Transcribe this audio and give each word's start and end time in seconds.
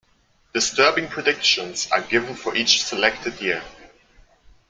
Disturbing 0.51 1.09
predictions 1.09 1.87
are 1.91 2.01
given 2.01 2.35
for 2.35 2.55
each 2.55 2.83
selected 2.83 3.39
year. 3.39 3.61